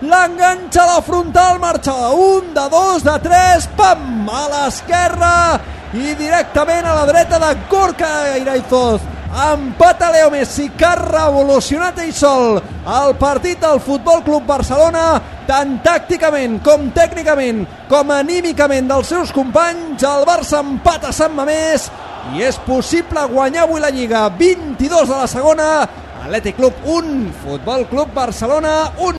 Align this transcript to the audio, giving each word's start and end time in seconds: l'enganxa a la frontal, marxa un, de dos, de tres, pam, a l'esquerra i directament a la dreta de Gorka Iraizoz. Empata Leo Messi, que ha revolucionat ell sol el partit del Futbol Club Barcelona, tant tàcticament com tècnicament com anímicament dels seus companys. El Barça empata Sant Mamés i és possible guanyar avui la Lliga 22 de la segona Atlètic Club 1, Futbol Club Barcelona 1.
l'enganxa 0.00 0.82
a 0.84 0.94
la 0.94 1.02
frontal, 1.02 1.58
marxa 1.58 1.94
un, 2.14 2.54
de 2.54 2.66
dos, 2.70 3.02
de 3.02 3.16
tres, 3.24 3.68
pam, 3.76 4.28
a 4.30 4.46
l'esquerra 4.52 5.36
i 5.94 6.14
directament 6.14 6.86
a 6.86 6.94
la 7.00 7.06
dreta 7.08 7.38
de 7.42 7.54
Gorka 7.70 8.10
Iraizoz. 8.38 9.00
Empata 9.28 10.10
Leo 10.10 10.30
Messi, 10.30 10.70
que 10.72 10.86
ha 10.86 10.94
revolucionat 10.96 11.98
ell 12.00 12.14
sol 12.16 12.56
el 12.88 13.14
partit 13.20 13.60
del 13.60 13.80
Futbol 13.84 14.22
Club 14.24 14.46
Barcelona, 14.48 15.18
tant 15.48 15.76
tàcticament 15.84 16.58
com 16.64 16.88
tècnicament 16.96 17.66
com 17.90 18.12
anímicament 18.14 18.88
dels 18.88 19.12
seus 19.12 19.32
companys. 19.36 20.00
El 20.00 20.24
Barça 20.28 20.62
empata 20.64 21.12
Sant 21.12 21.36
Mamés 21.36 21.90
i 22.36 22.44
és 22.44 22.56
possible 22.64 23.20
guanyar 23.28 23.66
avui 23.66 23.80
la 23.80 23.92
Lliga 23.92 24.28
22 24.28 25.08
de 25.08 25.16
la 25.16 25.28
segona 25.28 25.68
Atlètic 26.24 26.56
Club 26.56 26.74
1, 26.84 27.32
Futbol 27.44 27.86
Club 27.88 28.12
Barcelona 28.12 28.92
1. 28.98 29.14